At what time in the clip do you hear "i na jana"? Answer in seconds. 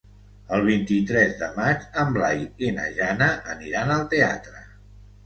2.69-3.29